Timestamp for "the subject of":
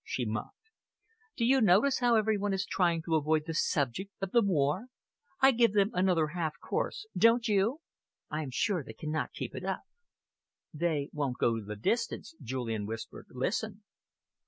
3.45-4.31